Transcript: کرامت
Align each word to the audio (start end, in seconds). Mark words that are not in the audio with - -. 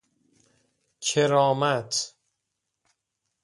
کرامت 1.01 2.13